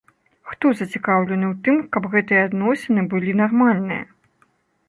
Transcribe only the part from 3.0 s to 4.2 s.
былі нармальныя?